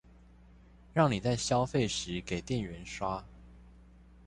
[0.95, 3.23] 讓你在消費時給店員刷